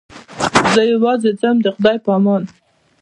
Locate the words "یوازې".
0.93-1.31